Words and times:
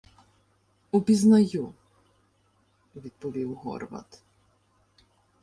—Упізнаю,— 0.91 1.73
відповів 2.95 3.53
Горват. 3.55 4.23